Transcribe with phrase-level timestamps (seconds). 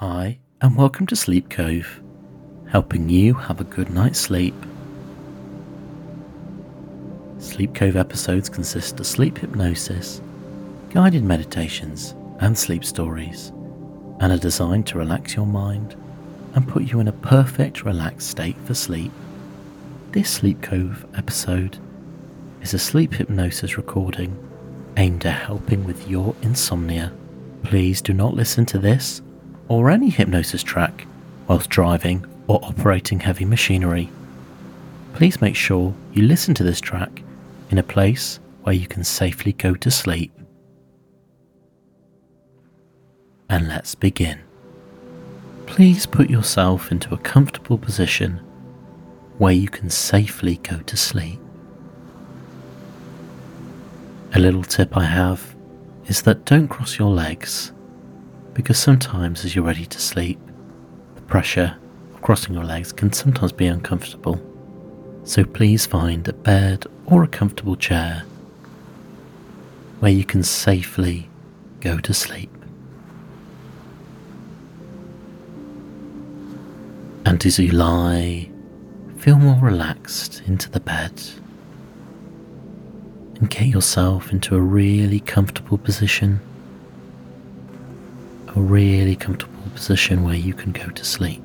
[0.00, 2.00] Hi, and welcome to Sleep Cove,
[2.68, 4.54] helping you have a good night's sleep.
[7.40, 10.22] Sleep Cove episodes consist of sleep hypnosis,
[10.90, 13.48] guided meditations, and sleep stories,
[14.20, 15.96] and are designed to relax your mind
[16.54, 19.10] and put you in a perfect relaxed state for sleep.
[20.12, 21.76] This Sleep Cove episode
[22.62, 24.38] is a sleep hypnosis recording
[24.96, 27.12] aimed at helping with your insomnia.
[27.64, 29.22] Please do not listen to this
[29.68, 31.06] or any hypnosis track
[31.46, 34.10] whilst driving or operating heavy machinery.
[35.14, 37.22] Please make sure you listen to this track
[37.70, 40.32] in a place where you can safely go to sleep.
[43.50, 44.40] And let's begin.
[45.66, 48.40] Please put yourself into a comfortable position
[49.38, 51.38] where you can safely go to sleep.
[54.34, 55.54] A little tip I have
[56.06, 57.72] is that don't cross your legs
[58.58, 60.36] because sometimes as you're ready to sleep,
[61.14, 61.76] the pressure
[62.12, 64.42] of crossing your legs can sometimes be uncomfortable.
[65.22, 68.24] So please find a bed or a comfortable chair
[70.00, 71.30] where you can safely
[71.80, 72.50] go to sleep.
[77.24, 78.50] And as you lie,
[79.18, 81.12] feel more relaxed into the bed
[83.36, 86.40] and get yourself into a really comfortable position
[88.56, 91.42] a really comfortable position where you can go to sleep.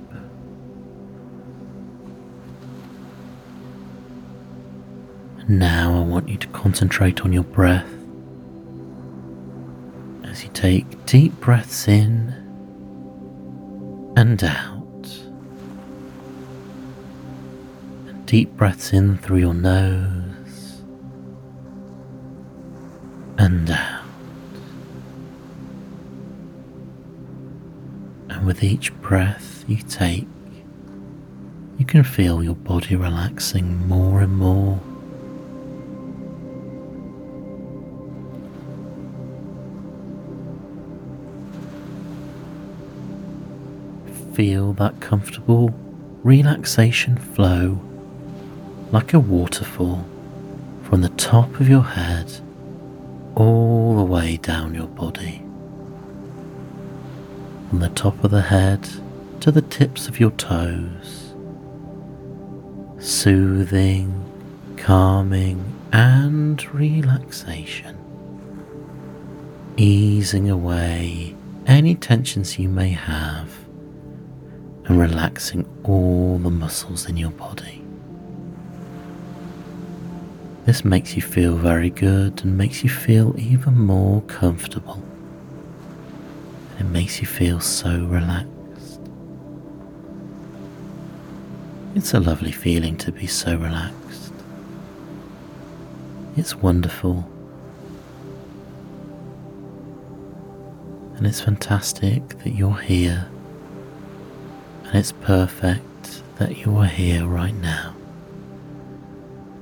[5.47, 7.91] Now I want you to concentrate on your breath
[10.23, 12.29] as you take deep breaths in
[14.15, 15.19] and out.
[18.07, 20.81] And deep breaths in through your nose
[23.37, 24.02] and out.
[28.43, 30.27] And with each breath you take,
[31.77, 34.81] you can feel your body relaxing more and more.
[44.33, 45.73] Feel that comfortable
[46.21, 47.79] relaxation flow
[48.91, 50.05] like a waterfall
[50.81, 52.41] from the top of your head
[53.35, 55.42] all the way down your body
[57.73, 58.87] from the top of the head
[59.39, 61.33] to the tips of your toes.
[62.99, 64.13] Soothing,
[64.77, 67.97] calming, and relaxation.
[69.75, 71.35] Easing away
[71.65, 73.49] any tensions you may have
[74.85, 77.83] and relaxing all the muscles in your body.
[80.67, 85.03] This makes you feel very good and makes you feel even more comfortable.
[86.79, 88.99] It makes you feel so relaxed.
[91.95, 94.33] It's a lovely feeling to be so relaxed.
[96.35, 97.29] It's wonderful.
[101.15, 103.27] And it's fantastic that you're here.
[104.85, 107.95] And it's perfect that you are here right now,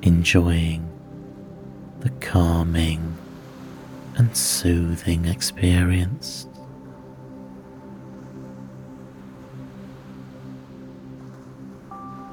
[0.02, 0.88] enjoying
[2.00, 3.18] the calming
[4.16, 6.48] and soothing experience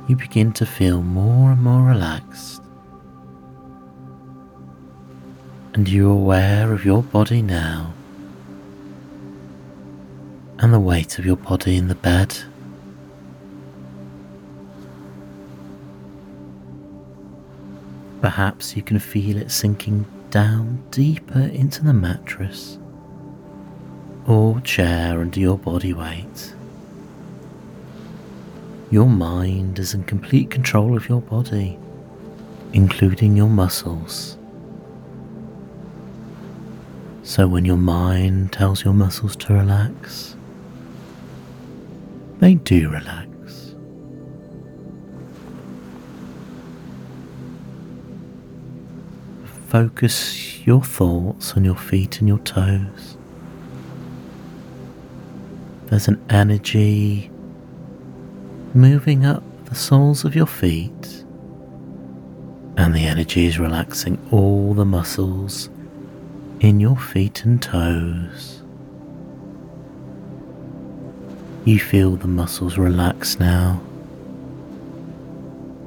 [0.08, 2.62] you begin to feel more and more relaxed.
[5.74, 7.92] And you're aware of your body now
[10.58, 12.36] and the weight of your body in the bed.
[18.22, 22.78] Perhaps you can feel it sinking down deeper into the mattress
[24.26, 26.54] or chair under your body weight.
[28.90, 31.78] Your mind is in complete control of your body,
[32.72, 34.38] including your muscles.
[37.22, 40.36] So when your mind tells your muscles to relax,
[42.38, 43.74] they do relax.
[49.66, 53.18] Focus your thoughts on your feet and your toes.
[55.88, 57.30] There's an energy
[58.78, 61.24] moving up the soles of your feet,
[62.76, 65.68] and the energy is relaxing all the muscles
[66.60, 68.62] in your feet and toes.
[71.64, 73.80] You feel the muscles relax now.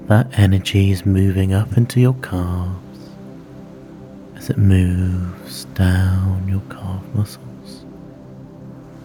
[0.07, 3.09] That energy is moving up into your calves
[4.35, 7.85] as it moves down your calf muscles.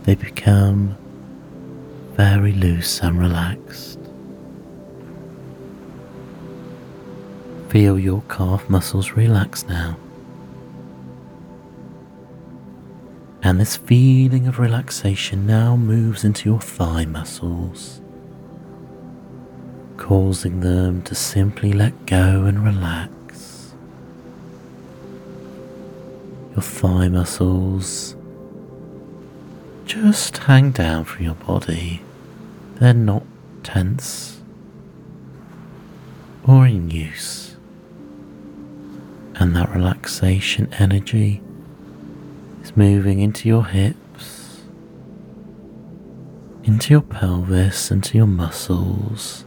[0.03, 0.99] They become
[2.17, 3.99] very loose and relaxed.
[7.69, 9.99] Feel your calf muscles relax now.
[13.43, 18.01] And this feeling of relaxation now moves into your thigh muscles,
[19.99, 23.75] causing them to simply let go and relax.
[26.53, 28.17] Your thigh muscles
[29.85, 32.03] just hang down from your body,
[32.77, 33.25] they're not
[33.63, 34.41] tense
[36.47, 37.57] or in use.
[39.35, 41.43] And that relaxation energy
[42.63, 44.63] is moving into your hips,
[46.65, 49.45] into your pelvis, into your muscles,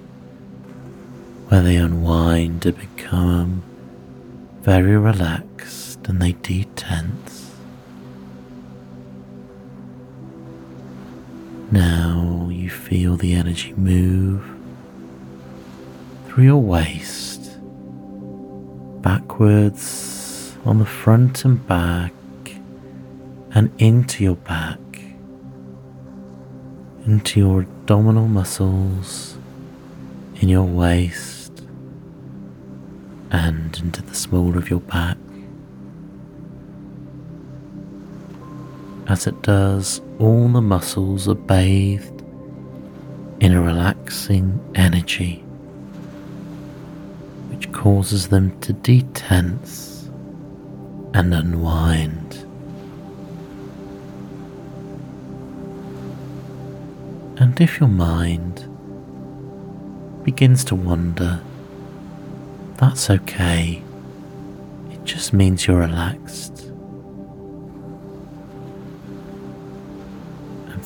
[1.47, 3.63] where they unwind to become
[4.61, 7.48] very relaxed and they detense.
[11.71, 14.43] Now you feel the energy move
[16.25, 17.59] through your waist,
[19.03, 22.11] backwards on the front and back
[23.51, 24.79] and into your back,
[27.05, 29.37] into your abdominal muscles,
[30.41, 31.51] in your waist,
[33.29, 35.18] and into the small of your back.
[39.09, 42.21] As it does, all the muscles are bathed
[43.39, 45.37] in a relaxing energy
[47.49, 50.07] which causes them to detense
[51.15, 52.35] and unwind.
[57.41, 58.63] And if your mind
[60.23, 61.41] begins to wander,
[62.77, 63.81] that's okay.
[64.91, 66.58] It just means you're relaxed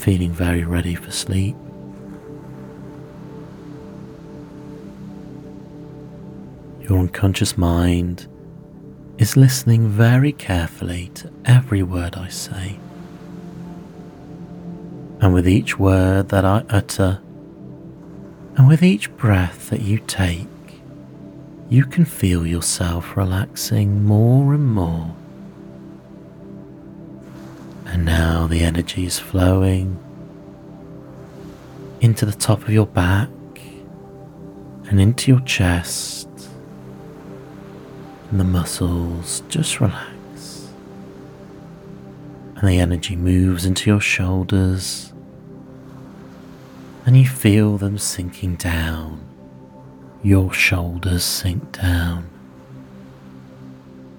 [0.04, 1.56] feeling very ready for sleep.
[6.82, 8.28] Your unconscious mind
[9.18, 12.78] is listening very carefully to every word I say
[15.24, 17.22] and with each word that I utter,
[18.58, 20.48] and with each breath that you take,
[21.70, 25.16] you can feel yourself relaxing more and more.
[27.94, 30.00] And now the energy is flowing
[32.02, 33.30] into the top of your back
[34.90, 36.28] and into your chest,
[38.32, 40.74] and the muscles just relax.
[42.56, 45.14] And the energy moves into your shoulders
[47.06, 49.24] and you feel them sinking down.
[50.24, 52.28] Your shoulders sink down,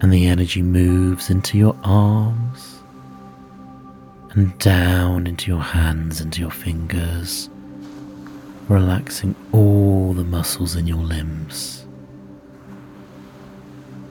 [0.00, 2.73] and the energy moves into your arms
[4.34, 7.48] and down into your hands into your fingers,
[8.68, 11.86] relaxing all the muscles in your limbs.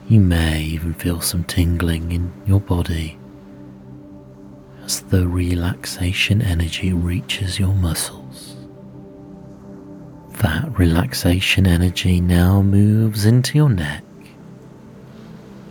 [0.08, 3.18] You may even feel some tingling in your body
[4.84, 8.56] as the relaxation energy reaches your muscles.
[10.42, 14.04] That relaxation energy now moves into your neck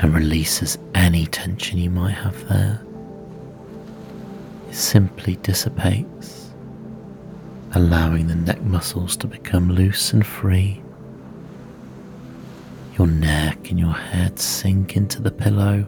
[0.01, 2.81] and releases any tension you might have there.
[4.73, 6.51] Simply dissipates,
[7.75, 10.83] allowing the neck muscles to become loose and free.
[12.99, 15.87] Your neck and your head sink into the pillow,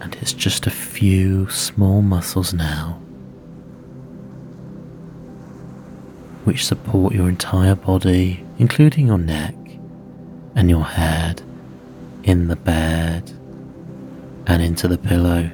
[0.00, 3.00] and it's just a few small muscles now
[6.44, 9.54] which support your entire body, including your neck
[10.54, 11.40] and your head,
[12.24, 13.30] in the bed
[14.46, 15.50] and into the pillow.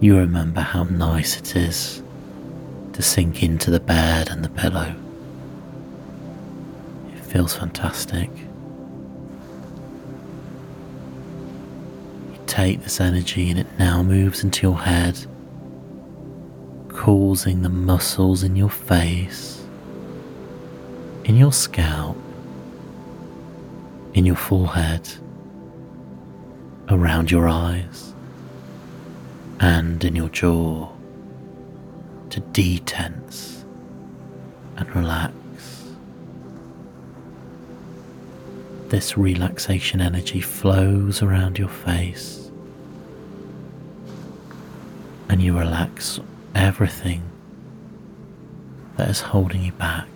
[0.00, 2.02] You remember how nice it is
[2.92, 4.94] to sink into the bed and the pillow.
[7.16, 8.30] It feels fantastic.
[12.32, 15.26] You take this energy and it now moves into your head
[16.88, 19.64] causing the muscles in your face,
[21.24, 22.16] in your scalp,
[24.14, 25.08] in your forehead,
[26.88, 28.07] around your eyes,
[29.60, 30.88] and in your jaw
[32.30, 33.64] to detense
[34.76, 35.34] and relax.
[38.88, 42.50] This relaxation energy flows around your face
[45.28, 46.20] and you relax
[46.54, 47.22] everything
[48.96, 50.06] that is holding you back.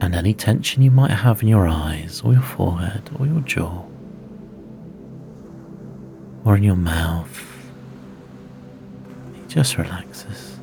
[0.00, 3.84] And any tension you might have in your eyes or your forehead or your jaw
[6.48, 7.44] or in your mouth.
[9.34, 10.56] It just relaxes.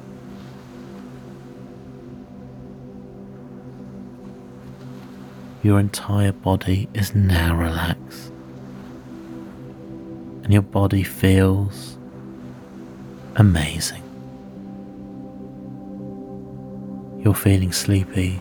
[5.62, 8.32] Your entire body is now relaxed,
[10.44, 11.98] and your body feels
[13.36, 14.02] amazing.
[17.24, 18.40] You're feeling sleepy,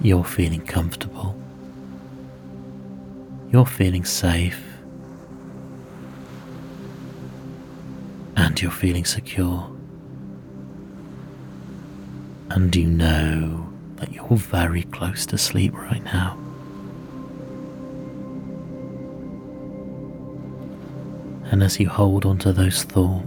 [0.00, 1.36] you're feeling comfortable,
[3.52, 4.60] you're feeling safe,
[8.54, 9.68] and you're feeling secure.
[12.50, 16.38] And you know that you're very close to sleep right now.
[21.50, 23.26] And as you hold on to those thoughts,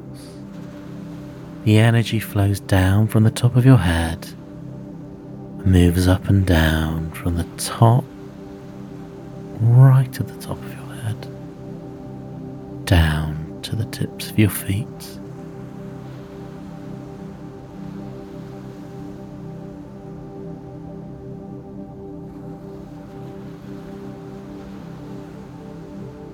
[1.65, 4.29] the energy flows down from the top of your head,
[5.65, 8.05] moves up and down from the top,
[9.59, 11.27] right to the top of your head,
[12.85, 13.36] down
[13.67, 14.85] to the tips of your feet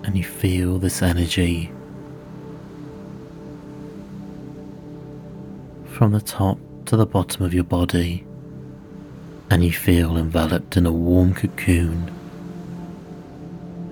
[0.03, 1.71] and you feel this energy
[5.93, 8.25] from the top to the bottom of your body,
[9.49, 12.13] and you feel enveloped in a warm cocoon.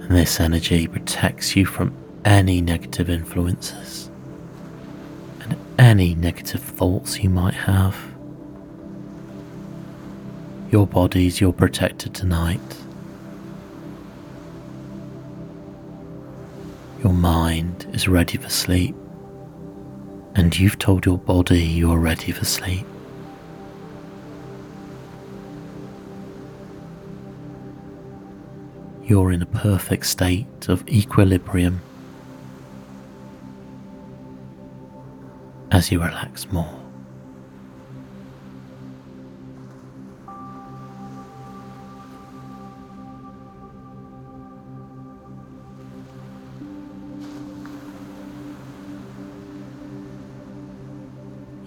[0.02, 4.10] And this energy protects you from any negative influences
[5.40, 7.96] and any negative thoughts you might have.
[10.72, 12.60] Your body's your protector tonight.
[17.04, 18.96] Your mind is ready for sleep,
[20.36, 22.86] and you've told your body you're ready for sleep.
[29.04, 31.82] You're in a perfect state of equilibrium
[35.72, 36.78] as you relax more.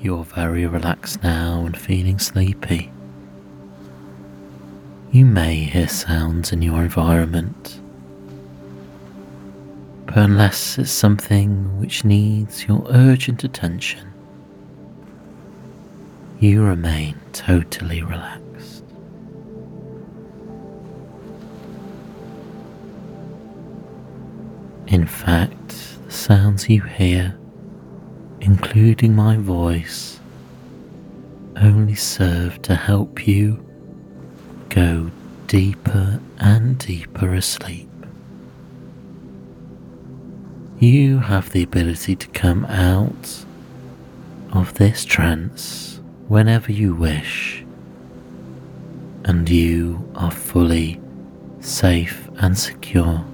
[0.01, 2.93] You're very relaxed now and feeling sleepy.
[5.11, 7.81] You may hear sounds in your environment,
[10.09, 14.13] unless it's something which needs your urgent attention,
[16.41, 18.85] you remain totally relaxed.
[24.87, 25.69] In fact,
[26.05, 27.37] the sounds you hear
[28.45, 30.21] including my voice,
[31.57, 33.65] only serve to help you
[34.69, 35.11] go
[35.47, 37.94] deeper and deeper asleep.
[40.85, 43.47] You have the ability to come out
[44.53, 45.99] of this trance
[46.29, 47.65] whenever you wish,
[49.25, 51.01] and you are fully
[51.61, 53.25] safe and secure.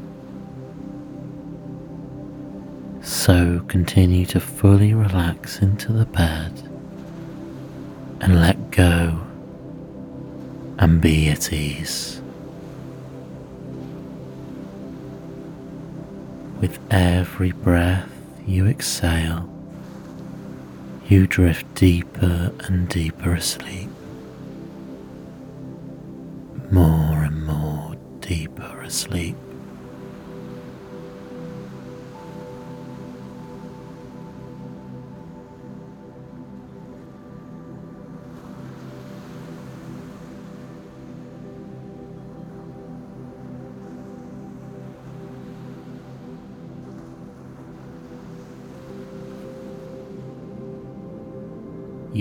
[3.02, 6.52] So continue to fully relax into the bed
[8.21, 9.26] and let go
[10.78, 12.19] and be at ease.
[16.61, 18.11] With every breath
[18.47, 19.49] you exhale,
[21.09, 23.88] you drift deeper and deeper asleep,
[26.71, 29.37] more and more deeper asleep.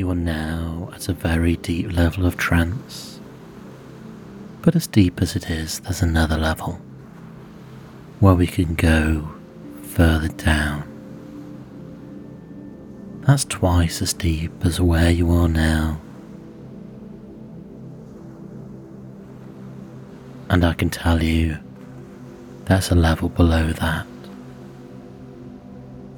[0.09, 3.19] Are now at a very deep level of trance.
[4.63, 6.81] But as deep as it is, there's another level
[8.19, 9.29] where we can go
[9.83, 10.81] further down.
[13.27, 16.01] That's twice as deep as where you are now.
[20.49, 21.59] And I can tell you
[22.65, 24.07] there's a level below that,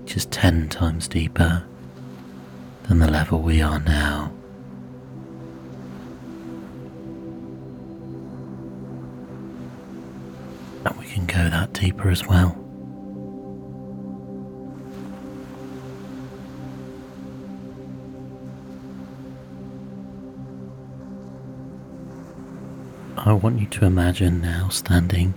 [0.03, 1.65] which is ten times deeper
[2.91, 4.33] than the level we are now.
[10.83, 12.57] And we can go that deeper as well.
[23.15, 25.33] I want you to imagine now standing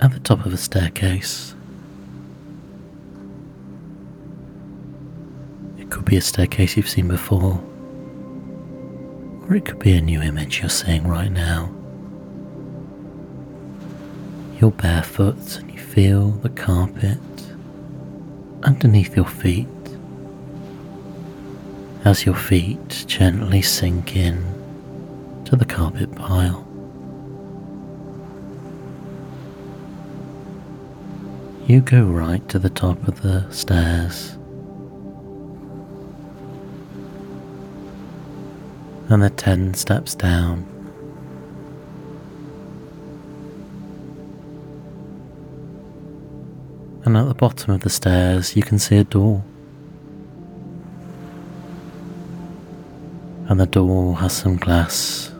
[0.00, 1.53] at the top of a staircase
[6.14, 7.60] be a staircase you've seen before,
[9.48, 11.68] or it could be a new image you're seeing right now.
[14.60, 17.18] You're barefoot and you feel the carpet
[18.62, 19.66] underneath your feet
[22.04, 24.36] as your feet gently sink in
[25.46, 26.64] to the carpet pile.
[31.66, 34.36] You go right to the top of the stairs.
[39.08, 40.66] And the ten steps down.
[47.04, 49.44] And at the bottom of the stairs, you can see a door.
[53.46, 55.30] And the door has some glass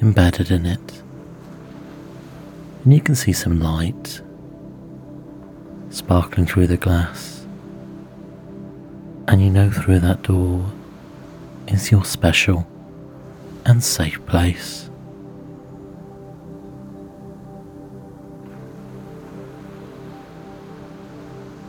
[0.00, 1.02] embedded in it.
[2.84, 4.20] And you can see some light
[5.90, 7.44] sparkling through the glass.
[9.26, 10.70] And you know through that door
[11.68, 12.66] is your special
[13.64, 14.90] and safe place.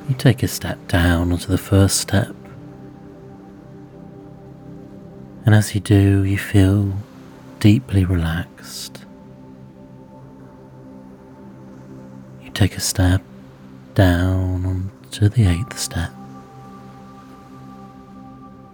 [0.08, 2.34] You take a step down onto the first step.
[5.46, 6.94] And as you do, you feel
[7.60, 9.06] deeply relaxed.
[12.44, 13.22] You take a step
[13.94, 16.12] down onto the eighth step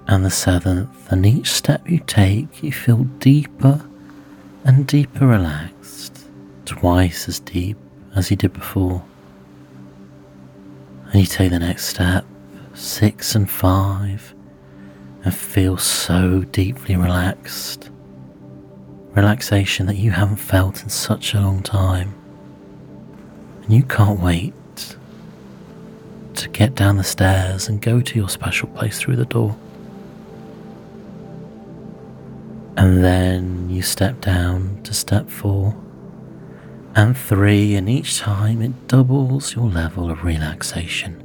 [0.07, 3.87] and the seventh, and each step you take, you feel deeper
[4.63, 6.27] and deeper relaxed,
[6.65, 7.77] twice as deep
[8.15, 9.03] as you did before.
[11.11, 12.25] And you take the next step,
[12.73, 14.33] six and five,
[15.23, 17.89] and feel so deeply relaxed.
[19.13, 22.13] Relaxation that you haven't felt in such a long time.
[23.63, 24.53] And you can't wait
[26.35, 29.55] to get down the stairs and go to your special place through the door.
[32.77, 35.75] And then you step down to step four
[36.95, 41.21] and three, and each time it doubles your level of relaxation.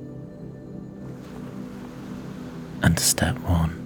[2.82, 3.76] And step one,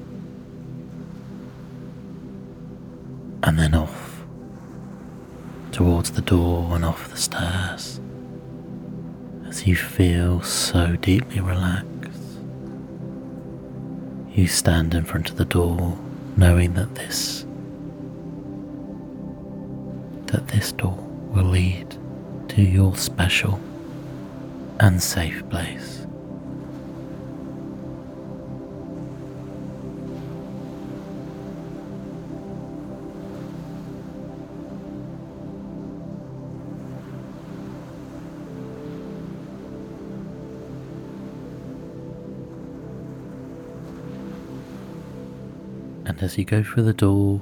[3.42, 4.22] and then off
[5.72, 8.00] towards the door and off the stairs
[9.48, 12.38] as you feel so deeply relaxed.
[14.31, 15.98] You stand in front of the door
[16.37, 17.44] knowing that this
[20.34, 20.98] that this door
[21.30, 21.96] will lead
[22.48, 23.60] to your special
[24.80, 26.00] and safe place.
[46.06, 47.40] and as you go through the door,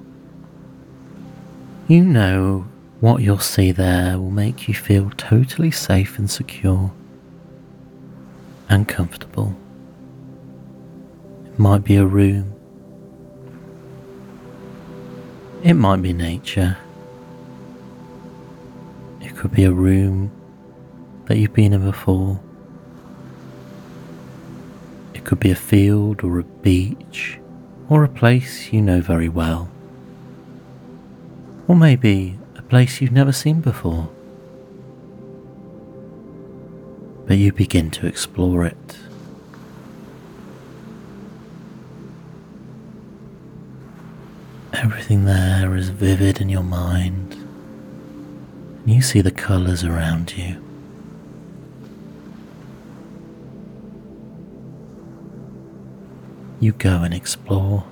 [1.88, 2.66] you know
[3.03, 6.93] what you'll see there will make you feel totally safe and secure
[8.69, 9.57] and comfortable.
[11.47, 12.55] It might be a room,
[15.65, 16.79] it might be nature,
[19.21, 20.31] it could be a room
[21.27, 22.41] that you've been in before.
[25.12, 27.41] It could be a field or a beach
[27.88, 29.69] or a place you know very well.
[31.67, 32.38] Or maybe
[32.73, 34.09] place you've never seen before.
[37.27, 38.97] But you begin to explore it.
[44.73, 47.37] Everything there is vivid in your mind,
[48.87, 50.57] you see the colours around you.
[56.59, 57.91] you go and explore.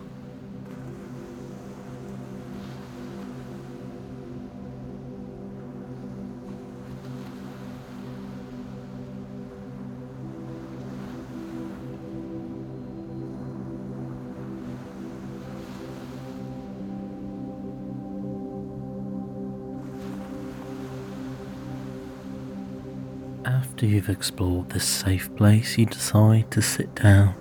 [23.81, 27.35] After you've explored this safe place, you decide to sit down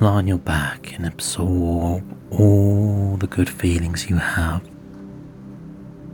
[0.00, 4.66] lie on your back and absorb all the good feelings you have,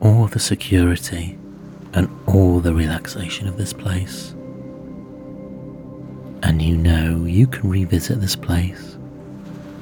[0.00, 1.38] all the security,
[1.94, 4.32] and all the relaxation of this place.
[6.42, 8.96] And you know you can revisit this place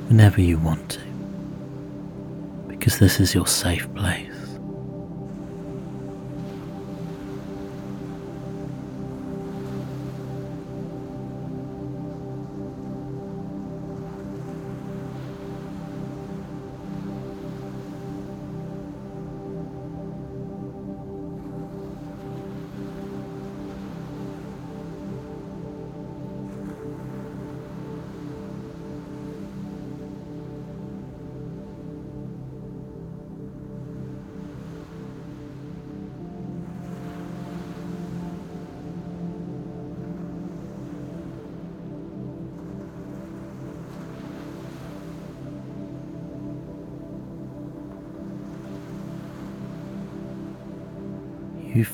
[0.08, 1.00] whenever you want to,
[2.68, 4.37] because this is your safe place.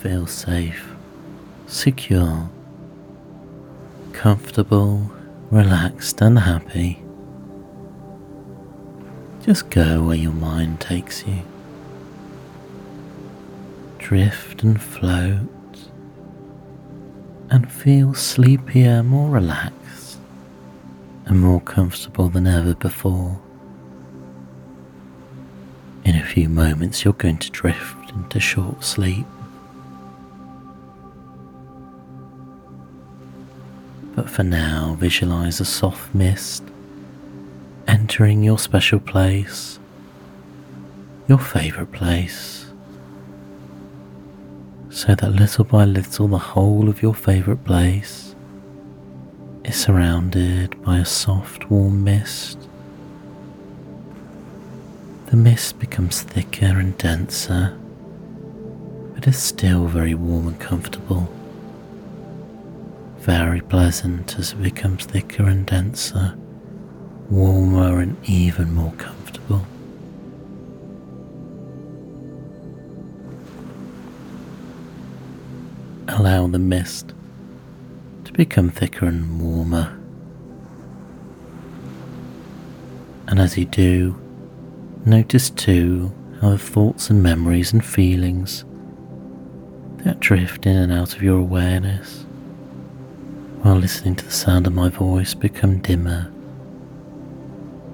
[0.05, 0.93] Feel safe,
[1.67, 2.51] secure,
[4.12, 5.11] comfortable,
[5.51, 7.03] relaxed, and happy.
[9.47, 11.38] Just go where your mind takes you.
[13.97, 15.49] Drift and float
[17.49, 20.19] and feel sleepier, more relaxed,
[21.25, 23.40] and more comfortable than ever before.
[26.05, 29.25] In a few moments, you're going to drift into short sleep.
[34.35, 36.64] For now, visualize a soft mist
[37.87, 39.79] entering your special place,
[41.29, 42.66] your favorite place,
[44.90, 48.35] so that little by little the whole of your favorite place
[49.64, 52.59] is surrounded by a soft, warm mist.
[55.27, 57.79] The mist becomes thicker and denser,
[59.14, 61.34] but is still very warm and comfortable.
[63.24, 66.37] Very pleasant as it becomes thicker and denser
[67.30, 69.64] warmer and even more comfortable.
[76.06, 77.14] Allow the mist
[78.24, 79.98] to become thicker and warmer.
[83.26, 84.20] And as you do,
[85.06, 88.66] notice too how the thoughts and memories and feelings
[90.04, 92.23] that drift in and out of your awareness
[93.64, 96.31] while listening to the sound of my voice become dimmer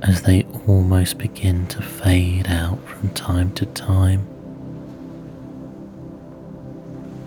[0.02, 4.26] as they almost begin to fade out from time to time.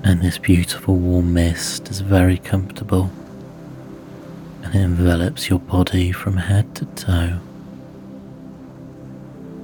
[0.03, 3.09] And this beautiful warm mist is very comfortable
[4.61, 7.39] and it envelops your body from head to toe.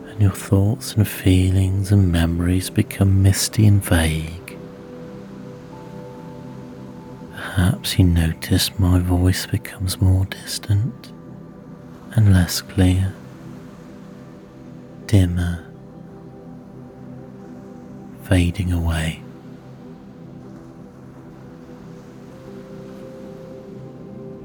[0.07, 4.38] And your thoughts and feelings and memories become misty and vague.
[7.55, 11.11] Perhaps you notice my voice becomes more distant
[12.11, 13.15] and less clear,
[15.07, 15.65] dimmer,
[18.23, 19.23] fading away.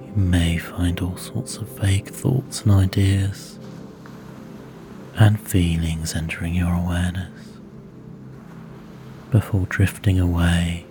[0.06, 3.58] You may find all sorts of vague thoughts and ideas
[5.16, 7.58] and feelings entering your awareness
[9.30, 10.86] before drifting away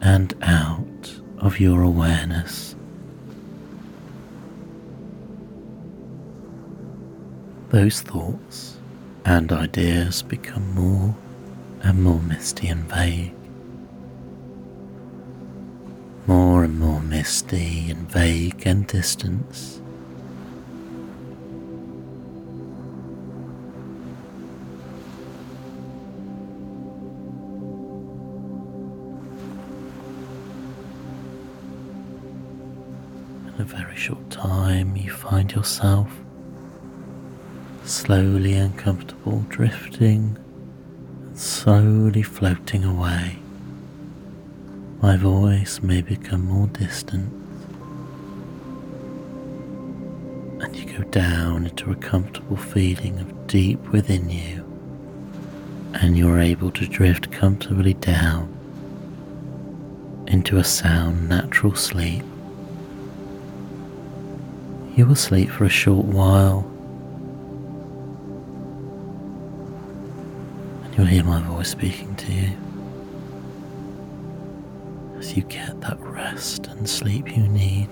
[0.00, 2.74] and out of your awareness
[7.70, 8.78] those thoughts
[9.24, 11.14] and ideas become more
[11.82, 13.34] and more misty and vague.
[16.26, 19.80] More and more misty and vague and distant.
[33.68, 36.10] Very short time, you find yourself
[37.84, 40.38] slowly and comfortable, drifting
[41.20, 43.38] and slowly floating away.
[45.02, 47.30] My voice may become more distant,
[50.62, 54.64] and you go down into a comfortable feeling of deep within you,
[55.92, 58.48] and you're able to drift comfortably down
[60.26, 62.24] into a sound, natural sleep.
[64.98, 66.68] You will sleep for a short while.
[70.82, 72.50] And You'll hear my voice speaking to you.
[75.16, 77.88] As you get that rest and sleep you need,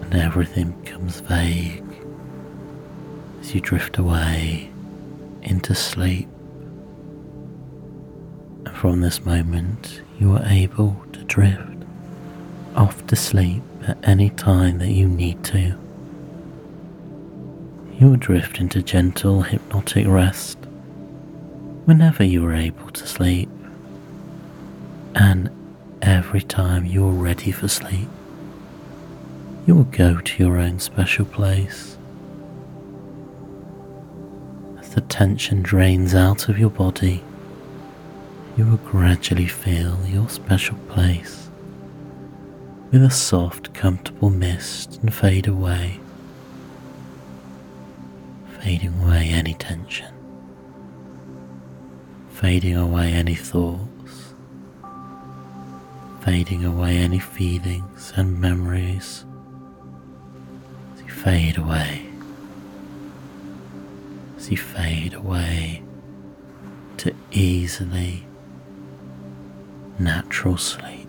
[0.00, 1.84] and everything becomes vague
[3.42, 4.70] as you drift away
[5.42, 6.26] into sleep.
[8.64, 11.67] And from this moment, you are able to drift
[12.78, 15.76] off to sleep at any time that you need to
[17.98, 20.56] you will drift into gentle hypnotic rest
[21.84, 23.48] whenever you are able to sleep.
[25.16, 25.50] And
[26.00, 28.08] every time you are ready for sleep,
[29.66, 31.96] you will go to your own special place.
[34.78, 37.24] As the tension drains out of your body,
[38.56, 41.47] you will gradually feel your special place
[42.90, 46.00] with a soft, comfortable mist and fade away.
[48.60, 50.12] Fading away any tension,
[52.30, 54.34] fading away any thoughts,
[56.22, 59.24] fading away any feelings and memories.
[60.94, 62.02] As you fade away,
[64.36, 65.82] as you fade away
[66.98, 68.26] to easily
[69.98, 71.07] natural sleep.